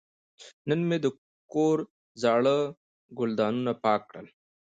نن 0.67 0.79
مې 0.87 0.97
د 1.03 1.07
کور 1.53 1.77
زاړه 2.21 2.57
ګلدانونه 3.17 3.71
پاک 3.83 4.01
کړل. 4.09 4.27